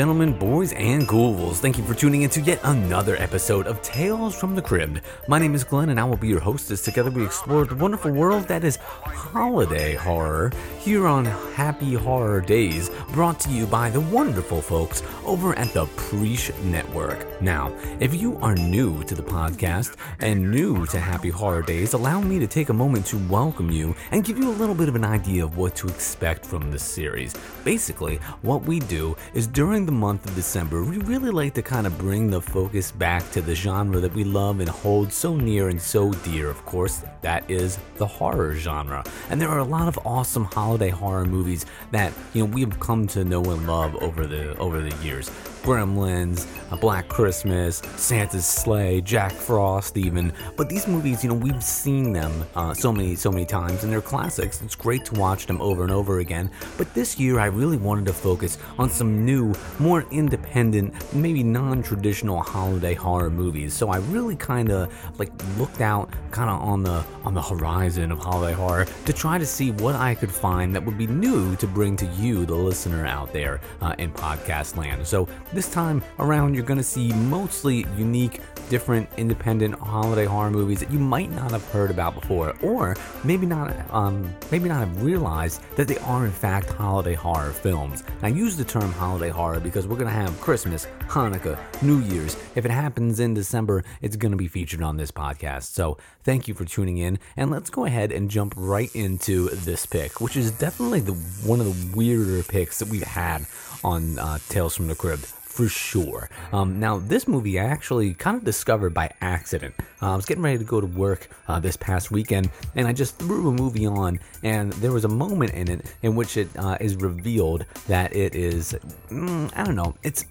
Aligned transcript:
Gentlemen, 0.00 0.32
boys 0.32 0.72
and 0.72 1.06
ghouls, 1.06 1.60
thank 1.60 1.76
you 1.76 1.84
for 1.84 1.92
tuning 1.92 2.22
in 2.22 2.30
to 2.30 2.40
yet 2.40 2.58
another 2.64 3.16
episode 3.16 3.66
of 3.66 3.82
Tales 3.82 4.34
from 4.34 4.54
the 4.54 4.62
Crypt. 4.62 5.02
My 5.28 5.38
name 5.38 5.54
is 5.54 5.62
Glenn 5.62 5.90
and 5.90 6.00
I 6.00 6.04
will 6.04 6.16
be 6.16 6.28
your 6.28 6.40
hostess. 6.40 6.80
Together 6.80 7.10
we 7.10 7.22
explore 7.22 7.66
the 7.66 7.74
wonderful 7.74 8.10
world 8.10 8.44
that 8.44 8.64
is 8.64 8.76
holiday 8.76 9.94
horror 9.94 10.52
here 10.78 11.06
on 11.06 11.26
Happy 11.26 11.92
Horror 11.92 12.40
Days, 12.40 12.90
brought 13.12 13.38
to 13.40 13.50
you 13.50 13.66
by 13.66 13.90
the 13.90 14.00
wonderful 14.00 14.62
folks 14.62 15.02
over 15.26 15.54
at 15.58 15.74
the 15.74 15.84
Preach 15.96 16.50
Network. 16.64 17.42
Now, 17.42 17.76
if 18.00 18.14
you 18.14 18.38
are 18.38 18.54
new 18.54 19.04
to 19.04 19.14
the 19.14 19.22
podcast 19.22 19.96
and 20.20 20.50
new 20.50 20.86
to 20.86 20.98
Happy 20.98 21.28
Horror 21.28 21.60
Days, 21.60 21.92
allow 21.92 22.22
me 22.22 22.38
to 22.38 22.46
take 22.46 22.70
a 22.70 22.72
moment 22.72 23.04
to 23.06 23.18
welcome 23.28 23.70
you 23.70 23.94
and 24.12 24.24
give 24.24 24.38
you 24.38 24.48
a 24.48 24.56
little 24.56 24.74
bit 24.74 24.88
of 24.88 24.96
an 24.96 25.04
idea 25.04 25.44
of 25.44 25.58
what 25.58 25.76
to 25.76 25.88
expect 25.88 26.46
from 26.46 26.70
this 26.70 26.82
series. 26.82 27.34
Basically, 27.62 28.16
what 28.40 28.62
we 28.62 28.80
do 28.80 29.14
is 29.34 29.46
during 29.46 29.84
the 29.84 29.89
month 29.90 30.26
of 30.26 30.34
December, 30.34 30.84
we 30.84 30.98
really 30.98 31.30
like 31.30 31.54
to 31.54 31.62
kind 31.62 31.86
of 31.86 31.96
bring 31.98 32.30
the 32.30 32.40
focus 32.40 32.90
back 32.90 33.30
to 33.32 33.40
the 33.40 33.54
genre 33.54 34.00
that 34.00 34.14
we 34.14 34.24
love 34.24 34.60
and 34.60 34.68
hold 34.68 35.12
so 35.12 35.36
near 35.36 35.68
and 35.68 35.80
so 35.80 36.12
dear, 36.12 36.48
of 36.48 36.64
course, 36.64 37.04
that 37.22 37.48
is 37.50 37.78
the 37.96 38.06
horror 38.06 38.54
genre. 38.54 39.04
And 39.28 39.40
there 39.40 39.48
are 39.48 39.58
a 39.58 39.64
lot 39.64 39.88
of 39.88 39.98
awesome 40.04 40.44
holiday 40.44 40.90
horror 40.90 41.24
movies 41.24 41.66
that, 41.90 42.12
you 42.32 42.44
know, 42.44 42.52
we've 42.52 42.78
come 42.80 43.06
to 43.08 43.24
know 43.24 43.42
and 43.44 43.66
love 43.66 43.96
over 43.96 44.26
the 44.26 44.56
over 44.58 44.80
the 44.80 44.96
years. 45.04 45.30
Gremlins, 45.62 46.46
A 46.72 46.76
Black 46.76 47.08
Christmas, 47.08 47.82
Santa's 47.96 48.46
Slay, 48.46 49.00
Jack 49.00 49.32
Frost, 49.32 49.96
even. 49.96 50.32
But 50.56 50.68
these 50.68 50.86
movies, 50.86 51.22
you 51.22 51.30
know, 51.30 51.36
we've 51.36 51.62
seen 51.62 52.12
them 52.12 52.32
uh, 52.54 52.74
so 52.74 52.92
many, 52.92 53.14
so 53.14 53.30
many 53.30 53.46
times, 53.46 53.84
and 53.84 53.92
they're 53.92 54.00
classics. 54.00 54.62
It's 54.62 54.74
great 54.74 55.04
to 55.06 55.14
watch 55.14 55.46
them 55.46 55.60
over 55.60 55.82
and 55.82 55.92
over 55.92 56.20
again. 56.20 56.50
But 56.78 56.92
this 56.94 57.18
year, 57.18 57.38
I 57.38 57.46
really 57.46 57.76
wanted 57.76 58.06
to 58.06 58.12
focus 58.12 58.58
on 58.78 58.90
some 58.90 59.24
new, 59.24 59.54
more 59.78 60.06
independent, 60.10 60.94
maybe 61.14 61.42
non-traditional 61.42 62.40
holiday 62.42 62.94
horror 62.94 63.30
movies. 63.30 63.74
So 63.74 63.88
I 63.88 63.98
really 63.98 64.36
kind 64.36 64.70
of 64.70 64.92
like 65.18 65.30
looked 65.58 65.80
out, 65.80 66.12
kind 66.30 66.50
of 66.50 66.60
on 66.60 66.82
the 66.82 67.04
on 67.24 67.34
the 67.34 67.42
horizon 67.42 68.10
of 68.10 68.18
holiday 68.18 68.54
horror 68.54 68.86
to 69.04 69.12
try 69.12 69.38
to 69.38 69.46
see 69.46 69.70
what 69.72 69.94
I 69.94 70.14
could 70.14 70.32
find 70.32 70.74
that 70.74 70.84
would 70.84 70.96
be 70.96 71.06
new 71.06 71.54
to 71.56 71.66
bring 71.66 71.96
to 71.96 72.06
you, 72.18 72.46
the 72.46 72.54
listener 72.54 73.06
out 73.06 73.32
there 73.32 73.60
uh, 73.80 73.94
in 73.98 74.10
podcast 74.12 74.76
land. 74.76 75.06
So 75.06 75.28
this 75.52 75.68
time 75.70 76.02
around, 76.18 76.54
you're 76.54 76.64
going 76.64 76.78
to 76.78 76.84
see 76.84 77.12
mostly 77.12 77.86
unique, 77.96 78.40
different, 78.68 79.08
independent 79.16 79.74
holiday 79.74 80.24
horror 80.24 80.50
movies 80.50 80.80
that 80.80 80.90
you 80.90 80.98
might 80.98 81.30
not 81.30 81.50
have 81.50 81.64
heard 81.70 81.90
about 81.90 82.14
before, 82.14 82.54
or 82.62 82.96
maybe 83.24 83.46
not, 83.46 83.74
um, 83.92 84.32
maybe 84.52 84.68
not 84.68 84.78
have 84.78 85.02
realized 85.02 85.60
that 85.76 85.88
they 85.88 85.98
are 85.98 86.24
in 86.24 86.30
fact 86.30 86.70
holiday 86.70 87.14
horror 87.14 87.50
films. 87.50 88.04
I 88.22 88.28
use 88.28 88.56
the 88.56 88.64
term 88.64 88.92
holiday 88.92 89.28
horror 89.28 89.60
because 89.60 89.86
we're 89.86 89.96
going 89.96 90.06
to 90.06 90.12
have 90.12 90.40
Christmas, 90.40 90.86
Hanukkah, 91.08 91.58
New 91.82 91.98
Year's. 92.00 92.36
If 92.54 92.64
it 92.64 92.70
happens 92.70 93.18
in 93.18 93.34
December, 93.34 93.84
it's 94.00 94.16
going 94.16 94.32
to 94.32 94.38
be 94.38 94.48
featured 94.48 94.82
on 94.82 94.96
this 94.96 95.10
podcast. 95.10 95.64
So 95.64 95.98
thank 96.22 96.46
you 96.46 96.54
for 96.54 96.64
tuning 96.64 96.98
in, 96.98 97.18
and 97.36 97.50
let's 97.50 97.70
go 97.70 97.86
ahead 97.86 98.12
and 98.12 98.30
jump 98.30 98.54
right 98.56 98.94
into 98.94 99.48
this 99.48 99.84
pick, 99.84 100.20
which 100.20 100.36
is 100.36 100.52
definitely 100.52 101.00
the 101.00 101.14
one 101.44 101.60
of 101.60 101.66
the 101.66 101.96
weirder 101.96 102.44
picks 102.44 102.78
that 102.78 102.88
we've 102.88 103.02
had 103.02 103.46
on 103.82 104.18
uh, 104.18 104.38
Tales 104.48 104.76
from 104.76 104.86
the 104.86 104.94
Crypt 104.94 105.32
for 105.50 105.68
sure. 105.68 106.30
Um, 106.52 106.78
now, 106.78 106.98
this 106.98 107.26
movie 107.26 107.58
I 107.58 107.64
actually 107.64 108.14
kind 108.14 108.36
of 108.36 108.44
discovered 108.44 108.94
by 108.94 109.12
accident. 109.20 109.74
Uh, 110.00 110.12
I 110.12 110.16
was 110.16 110.24
getting 110.24 110.44
ready 110.44 110.58
to 110.58 110.64
go 110.64 110.80
to 110.80 110.86
work 110.86 111.28
uh, 111.48 111.58
this 111.58 111.76
past 111.76 112.12
weekend, 112.12 112.50
and 112.76 112.86
I 112.86 112.92
just 112.92 113.18
threw 113.18 113.48
a 113.48 113.52
movie 113.52 113.84
on, 113.84 114.20
and 114.44 114.72
there 114.74 114.92
was 114.92 115.04
a 115.04 115.08
moment 115.08 115.52
in 115.52 115.68
it 115.68 115.92
in 116.02 116.14
which 116.14 116.36
it 116.36 116.48
uh, 116.56 116.78
is 116.80 116.94
revealed 116.94 117.66
that 117.88 118.14
it 118.14 118.36
is, 118.36 118.76
mm, 119.10 119.50
I 119.56 119.64
don't 119.64 119.74
know, 119.74 119.96
it's 120.04 120.24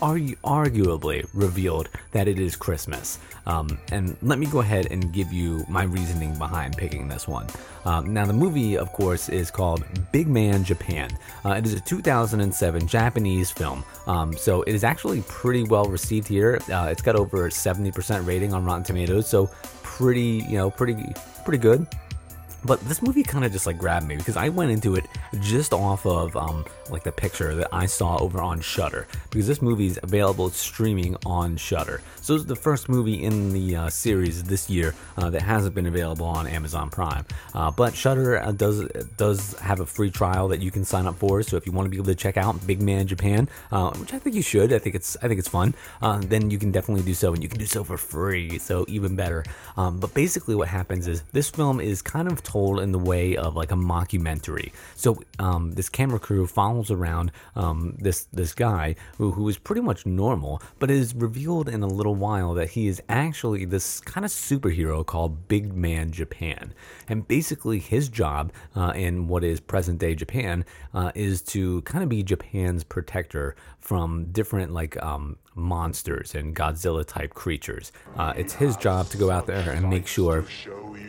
argu- 0.00 0.36
arguably 0.44 1.26
revealed 1.34 1.88
that 2.12 2.28
it 2.28 2.38
is 2.38 2.56
Christmas. 2.56 3.18
Um, 3.46 3.78
and 3.90 4.16
let 4.22 4.38
me 4.38 4.46
go 4.46 4.60
ahead 4.60 4.88
and 4.90 5.12
give 5.12 5.32
you 5.32 5.64
my 5.68 5.84
reasoning 5.84 6.36
behind 6.38 6.76
picking 6.76 7.08
this 7.08 7.26
one. 7.26 7.46
Um, 7.84 8.12
now, 8.12 8.26
the 8.26 8.32
movie, 8.32 8.76
of 8.76 8.92
course, 8.92 9.28
is 9.28 9.50
called 9.50 9.84
Big 10.12 10.28
Man 10.28 10.62
Japan. 10.62 11.10
Uh, 11.44 11.52
it 11.52 11.64
is 11.64 11.74
a 11.74 11.80
2007 11.80 12.86
Japanese 12.86 13.50
film, 13.50 13.84
um, 14.06 14.36
so 14.36 14.62
it 14.62 14.74
is 14.74 14.84
actually 14.84 15.22
pretty 15.22 15.64
well 15.64 15.86
received 15.86 16.28
here. 16.28 16.60
Uh, 16.70 16.88
it's 16.90 17.02
got 17.02 17.16
over 17.16 17.48
70% 17.48 18.26
rating 18.26 18.52
on 18.52 18.64
Rotten 18.64 18.84
Tomatoes, 18.84 19.26
so 19.26 19.50
pretty, 19.82 20.44
you 20.48 20.58
know, 20.58 20.70
pretty, 20.70 20.96
pretty 21.44 21.58
good. 21.58 21.86
But 22.64 22.80
this 22.80 23.02
movie 23.02 23.22
kind 23.22 23.44
of 23.44 23.52
just 23.52 23.66
like 23.66 23.78
grabbed 23.78 24.06
me 24.06 24.16
because 24.16 24.36
I 24.36 24.48
went 24.48 24.70
into 24.70 24.94
it 24.96 25.06
just 25.40 25.72
off 25.72 26.04
of 26.06 26.36
um, 26.36 26.64
like 26.90 27.04
the 27.04 27.12
picture 27.12 27.54
that 27.54 27.68
I 27.72 27.86
saw 27.86 28.18
over 28.18 28.40
on 28.40 28.60
Shudder 28.60 29.06
because 29.30 29.46
this 29.46 29.62
movie 29.62 29.86
is 29.86 29.98
available 30.02 30.50
streaming 30.50 31.16
on 31.24 31.56
Shudder. 31.56 32.02
So 32.20 32.34
it's 32.34 32.44
the 32.44 32.56
first 32.56 32.88
movie 32.88 33.24
in 33.24 33.52
the 33.52 33.76
uh, 33.76 33.88
series 33.88 34.42
this 34.42 34.68
year 34.68 34.94
uh, 35.16 35.30
that 35.30 35.42
hasn't 35.42 35.74
been 35.74 35.86
available 35.86 36.26
on 36.26 36.46
Amazon 36.46 36.90
Prime. 36.90 37.24
Uh, 37.54 37.70
but 37.70 37.94
Shudder 37.94 38.40
uh, 38.40 38.52
does 38.52 38.86
does 39.16 39.54
have 39.58 39.80
a 39.80 39.86
free 39.86 40.10
trial 40.10 40.48
that 40.48 40.60
you 40.60 40.70
can 40.70 40.84
sign 40.84 41.06
up 41.06 41.16
for. 41.16 41.42
So 41.42 41.56
if 41.56 41.66
you 41.66 41.72
want 41.72 41.86
to 41.86 41.90
be 41.90 41.96
able 41.96 42.06
to 42.06 42.14
check 42.14 42.36
out 42.36 42.66
Big 42.66 42.82
Man 42.82 43.06
Japan, 43.06 43.48
uh, 43.72 43.90
which 43.92 44.12
I 44.12 44.18
think 44.18 44.36
you 44.36 44.42
should, 44.42 44.72
I 44.72 44.78
think 44.78 44.94
it's 44.94 45.16
I 45.22 45.28
think 45.28 45.38
it's 45.38 45.48
fun. 45.48 45.74
Uh, 46.02 46.18
then 46.18 46.50
you 46.50 46.58
can 46.58 46.70
definitely 46.70 47.04
do 47.04 47.14
so, 47.14 47.32
and 47.32 47.42
you 47.42 47.48
can 47.48 47.58
do 47.58 47.66
so 47.66 47.84
for 47.84 47.96
free. 47.96 48.58
So 48.58 48.84
even 48.88 49.16
better. 49.16 49.44
Um, 49.76 49.98
but 49.98 50.12
basically, 50.14 50.54
what 50.54 50.68
happens 50.68 51.08
is 51.08 51.22
this 51.32 51.48
film 51.48 51.80
is 51.80 52.02
kind 52.02 52.30
of 52.30 52.42
told 52.50 52.80
in 52.80 52.92
the 52.92 52.98
way 52.98 53.36
of 53.36 53.54
like 53.54 53.72
a 53.72 53.76
mockumentary. 53.76 54.72
So 54.96 55.08
um, 55.38 55.72
this 55.72 55.88
camera 55.88 56.18
crew 56.18 56.46
follows 56.46 56.90
around 56.90 57.30
um, 57.54 57.96
this 57.98 58.26
this 58.32 58.52
guy 58.54 58.96
who, 59.18 59.32
who 59.32 59.48
is 59.48 59.58
pretty 59.58 59.82
much 59.82 60.06
normal, 60.06 60.60
but 60.78 60.90
is 60.90 61.14
revealed 61.14 61.68
in 61.68 61.82
a 61.82 61.86
little 61.86 62.14
while 62.14 62.54
that 62.54 62.70
he 62.70 62.88
is 62.88 63.02
actually 63.08 63.64
this 63.64 64.00
kind 64.00 64.24
of 64.24 64.30
superhero 64.30 65.04
called 65.04 65.48
Big 65.48 65.72
Man 65.74 66.10
Japan. 66.10 66.74
And 67.08 67.26
basically, 67.26 67.78
his 67.78 68.08
job 68.08 68.52
uh, 68.74 68.92
in 68.94 69.28
what 69.28 69.44
is 69.44 69.60
present 69.60 69.98
day 70.00 70.14
Japan 70.14 70.64
uh, 70.94 71.12
is 71.14 71.42
to 71.54 71.82
kind 71.82 72.02
of 72.02 72.08
be 72.08 72.22
Japan's 72.22 72.84
protector 72.84 73.54
from 73.80 74.26
different 74.32 74.72
like 74.72 75.00
um, 75.02 75.36
monsters 75.54 76.34
and 76.34 76.54
Godzilla 76.54 77.04
type 77.06 77.34
creatures. 77.34 77.92
Uh, 78.16 78.32
it's 78.36 78.54
his 78.54 78.76
job 78.76 79.08
to 79.08 79.16
go 79.16 79.30
out 79.30 79.46
there 79.46 79.72
and 79.72 79.88
make 79.88 80.06
sure 80.06 80.44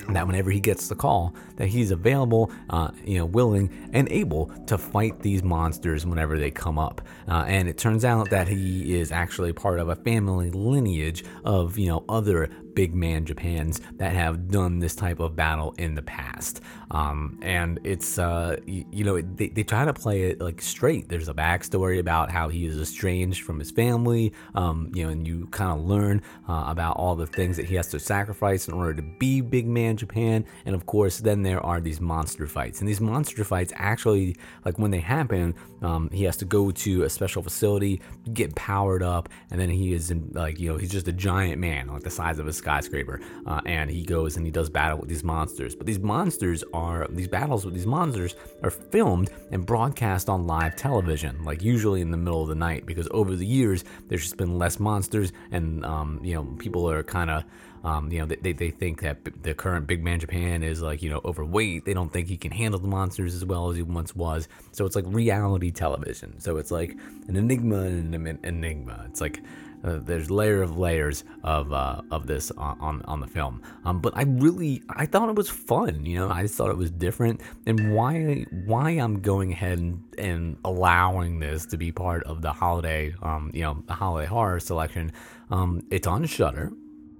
that 0.09 0.25
whenever 0.27 0.49
he 0.49 0.59
gets 0.59 0.87
the 0.87 0.95
call, 0.95 1.33
that 1.57 1.67
he's 1.67 1.91
available, 1.91 2.51
uh, 2.69 2.91
you 3.05 3.17
know, 3.17 3.25
willing 3.25 3.89
and 3.93 4.09
able 4.09 4.47
to 4.65 4.77
fight 4.77 5.19
these 5.19 5.43
monsters 5.43 6.05
whenever 6.05 6.37
they 6.37 6.51
come 6.51 6.79
up. 6.79 7.01
Uh, 7.27 7.43
and 7.47 7.69
it 7.69 7.77
turns 7.77 8.03
out 8.03 8.29
that 8.29 8.47
he 8.47 8.99
is 8.99 9.11
actually 9.11 9.53
part 9.53 9.79
of 9.79 9.89
a 9.89 9.95
family 9.95 10.49
lineage 10.51 11.23
of 11.43 11.77
you 11.77 11.87
know 11.87 12.03
other 12.09 12.49
big 12.75 12.93
man 12.93 13.25
Japans 13.25 13.81
that 13.97 14.13
have 14.13 14.49
done 14.49 14.79
this 14.79 14.95
type 14.95 15.19
of 15.19 15.35
battle 15.35 15.73
in 15.77 15.95
the 15.95 16.01
past. 16.01 16.61
Um, 16.91 17.39
and 17.41 17.79
it's, 17.83 18.17
uh, 18.19 18.57
you, 18.65 18.85
you 18.91 19.03
know, 19.03 19.21
they, 19.21 19.47
they 19.47 19.63
try 19.63 19.85
to 19.85 19.93
play 19.93 20.23
it 20.23 20.41
like 20.41 20.61
straight. 20.61 21.07
There's 21.07 21.29
a 21.29 21.33
backstory 21.33 21.99
about 21.99 22.29
how 22.29 22.49
he 22.49 22.65
is 22.65 22.77
estranged 22.77 23.43
from 23.43 23.59
his 23.59 23.71
family, 23.71 24.33
um, 24.55 24.91
you 24.93 25.05
know, 25.05 25.11
and 25.11 25.25
you 25.25 25.47
kind 25.47 25.71
of 25.71 25.85
learn 25.85 26.21
uh, 26.49 26.65
about 26.67 26.97
all 26.97 27.15
the 27.15 27.27
things 27.27 27.55
that 27.57 27.65
he 27.65 27.75
has 27.75 27.87
to 27.89 27.99
sacrifice 27.99 28.67
in 28.67 28.73
order 28.73 28.93
to 28.95 29.01
be 29.01 29.39
big 29.39 29.67
man 29.67 29.95
Japan. 29.95 30.45
And 30.65 30.75
of 30.75 30.85
course, 30.85 31.19
then 31.19 31.43
there 31.43 31.65
are 31.65 31.79
these 31.79 32.01
monster 32.01 32.45
fights. 32.45 32.81
And 32.81 32.89
these 32.89 33.01
monster 33.01 33.43
fights 33.43 33.71
actually, 33.75 34.35
like 34.65 34.77
when 34.77 34.91
they 34.91 34.99
happen, 34.99 35.55
um, 35.81 36.09
he 36.11 36.25
has 36.25 36.37
to 36.37 36.45
go 36.45 36.71
to 36.71 37.03
a 37.03 37.09
special 37.09 37.41
facility, 37.41 38.01
get 38.33 38.53
powered 38.55 39.01
up, 39.01 39.29
and 39.49 39.59
then 39.59 39.69
he 39.69 39.93
is 39.93 40.11
in, 40.11 40.29
like, 40.33 40.59
you 40.59 40.69
know, 40.69 40.77
he's 40.77 40.91
just 40.91 41.07
a 41.07 41.13
giant 41.13 41.59
man, 41.59 41.87
like 41.87 42.03
the 42.03 42.09
size 42.09 42.37
of 42.37 42.47
a 42.47 42.53
skyscraper, 42.61 43.19
uh, 43.45 43.61
and 43.65 43.89
he 43.89 44.03
goes 44.03 44.37
and 44.37 44.45
he 44.45 44.51
does 44.51 44.69
battle 44.69 44.99
with 44.99 45.09
these 45.09 45.23
monsters. 45.23 45.75
But 45.75 45.85
these 45.87 45.99
monsters 45.99 46.63
are 46.73 47.07
these 47.09 47.27
battles 47.27 47.65
with 47.65 47.73
these 47.73 47.87
monsters 47.87 48.35
are 48.63 48.69
filmed 48.69 49.29
and 49.51 49.65
broadcast 49.65 50.29
on 50.29 50.47
live 50.47 50.75
television, 50.75 51.43
like 51.43 51.61
usually 51.61 52.01
in 52.01 52.11
the 52.11 52.17
middle 52.17 52.41
of 52.41 52.49
the 52.49 52.55
night, 52.69 52.85
because 52.85 53.07
over 53.11 53.35
the 53.35 53.45
years 53.45 53.83
there's 54.07 54.21
just 54.21 54.37
been 54.37 54.57
less 54.57 54.79
monsters, 54.79 55.33
and 55.51 55.85
um, 55.85 56.19
you 56.23 56.35
know 56.35 56.43
people 56.59 56.89
are 56.89 57.03
kind 57.03 57.29
of. 57.29 57.43
Um, 57.83 58.11
you 58.11 58.19
know, 58.19 58.27
they, 58.27 58.53
they 58.53 58.69
think 58.69 59.01
that 59.01 59.17
the 59.41 59.55
current 59.55 59.87
big 59.87 60.03
man 60.03 60.19
Japan 60.19 60.61
is 60.61 60.83
like, 60.83 61.01
you 61.01 61.09
know, 61.09 61.19
overweight. 61.25 61.83
They 61.83 61.95
don't 61.95 62.13
think 62.13 62.27
he 62.27 62.37
can 62.37 62.51
handle 62.51 62.79
the 62.79 62.87
monsters 62.87 63.33
as 63.33 63.43
well 63.43 63.71
as 63.71 63.75
he 63.75 63.81
once 63.81 64.15
was. 64.15 64.47
So 64.71 64.85
it's 64.85 64.95
like 64.95 65.05
reality 65.07 65.71
television. 65.71 66.39
So 66.39 66.57
it's 66.57 66.69
like 66.69 66.91
an 67.27 67.35
enigma 67.35 67.79
and 67.79 68.13
an 68.13 68.37
enigma. 68.43 69.05
It's 69.09 69.19
like 69.19 69.41
uh, 69.83 69.97
there's 70.01 70.29
layer 70.29 70.61
of 70.61 70.77
layers 70.77 71.23
of 71.43 71.73
uh, 71.73 72.01
of 72.11 72.27
this 72.27 72.51
on, 72.51 73.01
on, 73.05 73.19
the 73.19 73.27
film. 73.27 73.61
Um, 73.85 73.99
but 73.99 74.15
I 74.15 74.23
really 74.23 74.83
I 74.89 75.05
thought 75.05 75.29
it 75.29 75.35
was 75.35 75.49
fun. 75.49 76.05
You 76.05 76.19
know, 76.19 76.29
I 76.29 76.43
just 76.43 76.55
thought 76.55 76.69
it 76.69 76.77
was 76.77 76.91
different. 76.91 77.41
And 77.65 77.95
why 77.95 78.45
why 78.65 78.91
I'm 78.91 79.21
going 79.21 79.51
ahead 79.51 79.79
and, 79.79 80.03
and 80.17 80.57
allowing 80.63 81.39
this 81.39 81.65
to 81.67 81.77
be 81.77 81.91
part 81.91 82.23
of 82.23 82.41
the 82.41 82.51
holiday 82.51 83.13
um, 83.21 83.51
you 83.53 83.61
know 83.61 83.83
the 83.87 83.93
holiday 83.93 84.27
horror 84.27 84.59
selection. 84.59 85.11
Um, 85.49 85.83
it's 85.89 86.07
on 86.07 86.25
Shudder. 86.25 86.71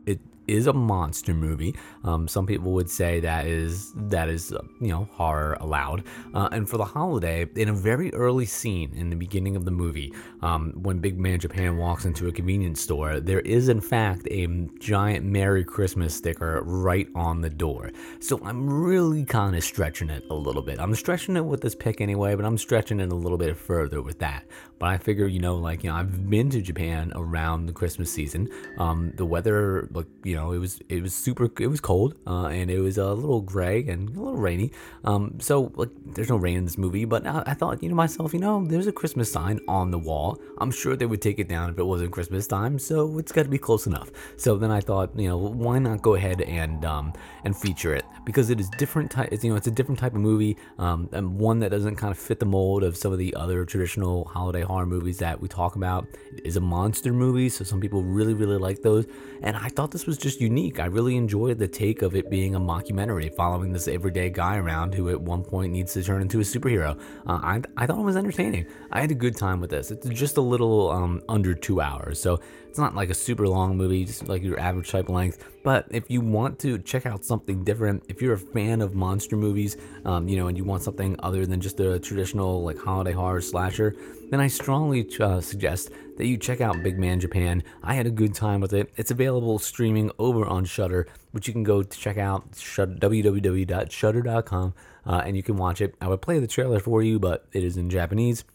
It 0.06 0.20
is 0.48 0.68
a 0.68 0.74
monster 0.74 1.34
movie. 1.34 1.76
Um, 2.04 2.28
some 2.28 2.46
people 2.46 2.72
would 2.74 2.90
say 2.90 3.20
that 3.22 3.46
is 3.46 3.94
that 3.96 4.30
is 4.30 4.52
uh, 4.52 4.62
you 4.80 4.90
know 4.90 5.08
horror 5.12 5.58
allowed. 5.60 6.04
Uh, 6.34 6.50
and 6.52 6.70
for 6.70 6.78
the 6.78 6.86
holiday, 6.86 7.48
in 7.56 7.70
a 7.70 7.74
very 7.74 8.14
early 8.14 8.46
scene 8.46 8.92
in 8.96 9.10
the 9.10 9.16
beginning 9.16 9.56
of 9.56 9.66
the 9.66 9.72
movie, 9.72 10.14
um, 10.42 10.72
when 10.82 11.00
Big 11.00 11.20
Man 11.20 11.40
Japan 11.40 11.78
walks 11.78 12.06
into 12.06 12.28
a 12.28 12.32
convenience 12.32 12.82
store, 12.82 13.20
there 13.20 13.42
is 13.42 13.70
in 13.70 13.82
fact 13.82 14.28
a 14.32 14.48
giant 14.80 15.26
Merry 15.26 15.64
Christmas 15.64 16.16
sticker 16.16 16.62
right 16.64 17.08
on 17.16 17.42
the 17.42 17.50
door. 17.50 17.92
So 18.20 18.40
I'm 18.44 18.70
really 18.70 19.26
kind 19.26 19.56
of 19.56 19.64
stretching 19.64 20.10
it 20.10 20.24
a 20.30 20.36
little 20.36 20.62
bit. 20.62 20.80
I'm 20.80 20.96
stretching 20.96 21.38
it 21.38 21.46
with 21.46 21.62
this 21.62 21.76
pick 21.76 22.02
anyway, 22.02 22.36
but 22.36 22.46
I'm 22.46 22.58
stretching 22.58 23.00
it 23.00 23.12
a 23.12 23.16
little 23.16 23.38
bit 23.38 23.56
further 23.58 24.02
with 24.02 24.20
that. 24.20 24.46
But 24.80 24.90
I 24.90 24.98
figure, 24.98 25.28
you 25.28 25.40
know, 25.40 25.58
like, 25.58 25.84
you 25.84 25.92
know, 25.92 25.96
I've 25.96 26.30
been 26.30 26.50
to 26.50 26.62
Japan 26.62 27.12
around 27.16 27.68
the 27.68 27.74
Christmas 27.74 28.12
season. 28.12 28.50
Um, 28.78 29.14
the 29.16 29.26
weather, 29.26 29.88
like, 29.92 30.08
you 30.32 30.38
know, 30.38 30.54
it 30.54 30.60
was 30.60 30.80
it 30.88 31.04
was 31.04 31.14
super, 31.14 31.50
it 31.60 31.68
was 31.68 31.82
cold, 31.82 32.16
uh, 32.26 32.46
and 32.46 32.72
it 32.72 32.80
was 32.80 32.98
a 32.98 33.14
little 33.14 33.42
gray 33.42 33.86
and 33.86 34.08
a 34.08 34.12
little 34.14 34.38
rainy. 34.38 34.72
Um, 35.04 35.38
so 35.42 35.74
like, 35.76 35.90
there's 36.06 36.30
no 36.30 36.38
rain 36.38 36.58
in 36.58 36.64
this 36.64 36.78
movie, 36.78 37.04
but 37.04 37.28
I, 37.28 37.44
I 37.48 37.54
thought, 37.54 37.84
you 37.84 37.90
know, 37.90 37.96
myself, 37.96 38.34
you 38.34 38.40
know, 38.40 38.66
there's 38.66 38.88
a 38.88 38.94
Christmas 38.94 39.30
sign 39.30 39.60
on 39.68 39.92
the 39.92 40.00
wall. 40.00 40.40
I'm 40.60 40.72
sure 40.72 40.96
they 40.96 41.06
would 41.06 41.22
take 41.22 41.38
it 41.38 41.50
down 41.50 41.70
if 41.70 41.78
it 41.78 41.84
wasn't 41.84 42.12
Christmas 42.12 42.48
time, 42.48 42.80
so 42.80 43.18
it's 43.20 43.34
got 43.34 43.44
to 43.44 43.50
be 43.50 43.58
close 43.58 43.88
enough. 43.88 44.10
So 44.38 44.56
then 44.56 44.72
I 44.72 44.80
thought, 44.80 45.10
you 45.20 45.28
know, 45.28 45.38
why 45.38 45.80
not 45.80 46.02
go 46.02 46.16
ahead 46.16 46.40
and 46.40 46.86
um, 46.86 47.12
and 47.44 47.54
feature 47.58 47.94
it 47.94 48.06
because 48.24 48.50
it 48.50 48.60
is 48.62 48.70
different 48.78 49.12
type. 49.12 49.30
You 49.44 49.50
know, 49.50 49.58
it's 49.58 49.68
a 49.68 49.72
different 49.72 50.00
type 50.00 50.14
of 50.14 50.22
movie, 50.22 50.56
um, 50.78 51.10
and 51.12 51.38
one 51.38 51.60
that 51.60 51.72
doesn't 51.72 51.98
kind 51.98 52.12
of 52.12 52.18
fit 52.18 52.40
the 52.40 52.46
mold 52.46 52.84
of 52.84 52.96
some 52.96 53.12
of 53.12 53.18
the 53.18 53.36
other 53.36 53.66
traditional 53.66 54.24
holiday 54.26 54.62
horror 54.62 54.86
movies 54.86 55.18
that 55.18 55.42
we 55.42 55.50
talk 55.50 55.76
about. 55.76 56.08
It 56.38 56.46
is 56.46 56.56
a 56.56 56.62
monster 56.62 57.12
movie, 57.12 57.50
so 57.50 57.66
some 57.66 57.82
people 57.82 58.02
really, 58.02 58.34
really 58.34 58.58
like 58.58 58.82
those. 58.82 59.06
And 59.42 59.58
I 59.58 59.70
thought 59.70 59.92
this 59.92 60.06
was 60.06 60.18
just 60.22 60.40
unique. 60.40 60.80
I 60.80 60.86
really 60.86 61.18
enjoyed 61.18 61.58
the 61.58 61.68
take 61.68 62.02
of 62.02 62.16
it 62.16 62.30
being 62.30 62.56
a 62.56 62.60
mockumentary, 62.60 63.34
following 63.34 63.74
this 63.74 63.88
everyday 63.88 64.30
guy 64.30 64.58
around 64.58 64.94
who 64.94 65.10
at 65.10 65.20
one 65.20 65.44
point 65.44 65.74
needs 65.74 65.94
to 65.94 66.04
turn 66.04 66.22
into 66.22 66.40
a 66.40 66.44
superhero. 66.44 66.98
Uh, 67.28 67.40
I, 67.42 67.62
I 67.76 67.86
thought 67.86 68.00
it 68.00 68.04
was 68.04 68.16
entertaining. 68.16 68.68
I 68.92 69.02
had 69.02 69.12
a 69.12 69.16
good 69.16 69.36
time 69.36 69.60
with 69.60 69.70
this. 69.70 69.92
It's 69.92 70.08
just 70.08 70.38
a 70.38 70.42
little 70.42 70.92
um, 70.92 71.22
under 71.28 71.54
two 71.54 71.82
hours, 71.82 72.22
so 72.22 72.40
it's 72.70 72.80
not 72.80 72.96
like 72.96 73.10
a 73.10 73.14
super 73.14 73.48
long 73.48 73.76
movie, 73.76 74.06
just 74.06 74.30
like 74.30 74.44
your 74.44 74.60
average 74.60 74.90
type 74.92 75.10
length. 75.10 75.44
But 75.64 75.88
if 75.92 76.10
you 76.10 76.22
want 76.22 76.58
to 76.60 76.78
check 76.80 77.06
out 77.06 77.26
something 77.26 77.64
different, 77.64 78.04
if 78.08 78.22
you're 78.22 78.34
a 78.34 78.40
fan 78.40 78.82
of 78.82 78.96
monster 78.96 79.36
movies, 79.36 79.76
um, 80.06 80.28
you 80.30 80.38
know, 80.38 80.48
and 80.48 80.58
you 80.58 80.64
want 80.64 80.84
something 80.84 81.16
other 81.20 81.46
than 81.46 81.60
just 81.60 81.80
a 81.80 82.00
traditional 82.00 82.64
like 82.64 82.78
holiday 82.78 83.12
horror 83.12 83.42
slasher, 83.42 83.96
then 84.32 84.40
I 84.40 84.48
strongly 84.48 85.08
uh, 85.20 85.42
suggest 85.42 85.92
that 86.18 86.26
you 86.26 86.38
check 86.38 86.62
out 86.62 86.82
Big 86.82 86.98
Man 86.98 87.20
Japan. 87.20 87.62
I 87.84 87.94
had 87.94 88.08
a 88.08 88.12
good 88.12 88.34
time 88.34 88.62
with 88.62 88.74
it. 88.74 88.92
It's 88.96 89.12
available 89.12 89.60
streaming 89.60 90.10
over 90.18 90.44
on 90.46 90.66
Shudder, 90.66 91.08
which 91.32 91.48
you 91.48 91.54
can 91.54 91.64
go 91.64 91.84
to 91.84 92.00
check 92.00 92.18
out 92.18 92.54
www.shudder.com 92.54 94.74
uh, 95.06 95.22
and 95.26 95.36
you 95.36 95.44
can 95.44 95.58
watch 95.58 95.82
it. 95.82 95.96
I 96.00 96.08
would 96.08 96.22
play 96.22 96.40
the 96.40 96.48
trailer 96.48 96.80
for 96.80 97.04
you, 97.04 97.20
but 97.20 97.46
it 97.52 97.62
is 97.64 97.76
in 97.78 97.90
Japanese. 97.90 98.46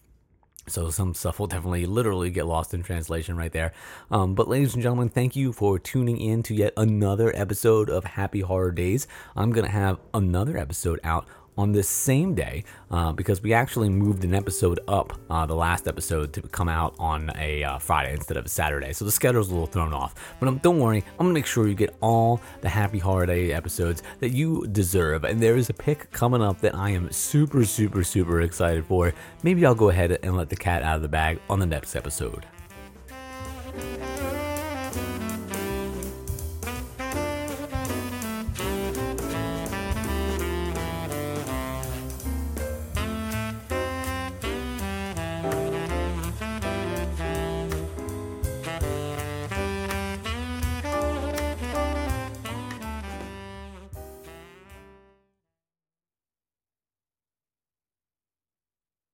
So 0.69 0.91
some 0.91 1.15
stuff 1.15 1.39
will 1.39 1.47
definitely 1.47 1.87
literally 1.87 2.31
get 2.31 2.47
lost 2.47 2.75
in 2.75 2.83
translation 2.83 3.37
right 3.37 3.53
there. 3.53 3.73
Um, 4.11 4.35
but 4.35 4.49
ladies 4.49 4.75
and 4.75 4.83
gentlemen, 4.83 5.11
thank 5.11 5.37
you 5.37 5.53
for 5.53 5.79
tuning 5.79 6.19
in 6.19 6.43
to 6.45 6.55
yet 6.55 6.73
another 6.77 7.31
episode 7.37 7.89
of 7.89 8.05
Happy 8.05 8.41
Horror 8.41 8.73
Days. 8.73 9.07
I'm 9.37 9.53
to 9.53 9.71
have 9.71 10.01
another 10.13 10.57
episode 10.57 10.99
out 11.05 11.29
on 11.57 11.73
this 11.73 11.89
same 11.89 12.35
day 12.35 12.65
uh, 12.91 13.13
because 13.13 13.43
we 13.43 13.53
actually 13.53 13.89
moved 13.89 14.25
an 14.25 14.35
episode 14.35 14.81
up, 14.89 15.19
uh, 15.31 15.47
the 15.47 15.55
last 15.55 15.89
episode, 15.89 16.33
to 16.33 16.43
come 16.43 16.69
out 16.69 16.95
on 16.99 17.31
a 17.37 17.65
uh, 17.65 17.79
Friday 17.79 18.13
instead 18.13 18.37
of 18.37 18.47
a 18.47 18.49
Saturday. 18.49 18.93
So 18.93 19.05
the 19.05 19.13
schedule's 19.13 19.49
a 19.51 19.53
little 19.53 19.67
thrown 19.67 19.93
off. 19.93 20.15
But 20.39 20.49
um, 20.49 20.59
don't 20.59 20.81
worry, 20.81 21.05
I'm 21.13 21.27
gonna 21.27 21.35
make 21.35 21.47
sure 21.47 21.67
you 21.67 21.75
get 21.75 21.97
all 22.01 22.41
the 22.61 22.69
Happy 22.69 22.99
Holiday 22.99 23.53
episodes 23.53 24.03
that 24.21 24.31
you 24.31 24.67
deserve. 24.69 25.25
And 25.25 25.43
there 25.43 25.57
is 25.57 25.71
a 25.71 25.75
pick 25.75 26.11
coming 26.13 26.43
up 26.43 26.61
that 26.61 26.75
I 26.75 26.91
am 26.91 27.11
super, 27.11 27.65
super, 27.65 28.05
super 28.05 28.41
excited 28.43 28.85
for. 28.87 29.15
Maybe 29.43 29.65
I'll 29.65 29.75
go 29.75 29.89
ahead 29.89 30.19
and 30.23 30.37
let 30.37 30.49
the 30.49 30.57
cat 30.57 30.83
out 30.83 30.97
of 30.97 31.03
the 31.03 31.09
bag 31.09 31.41
on 31.49 31.59
the 31.59 31.67
next 31.67 31.97
episode. 31.97 32.47